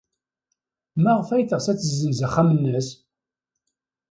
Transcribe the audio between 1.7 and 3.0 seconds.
ad tessenz axxam-nnes?